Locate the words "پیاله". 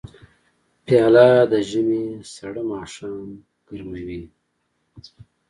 0.85-1.27